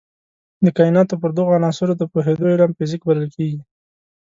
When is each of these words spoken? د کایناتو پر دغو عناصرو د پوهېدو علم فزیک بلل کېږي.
د 0.65 0.67
کایناتو 0.77 1.19
پر 1.21 1.29
دغو 1.37 1.55
عناصرو 1.59 1.93
د 1.97 2.03
پوهېدو 2.11 2.45
علم 2.53 2.71
فزیک 2.77 3.01
بلل 3.07 3.27
کېږي. 3.35 3.59